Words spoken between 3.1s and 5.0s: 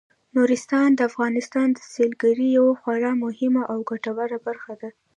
مهمه او ګټوره برخه ده.